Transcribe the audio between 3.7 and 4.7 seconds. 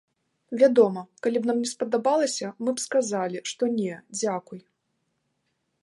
не, дзякуй.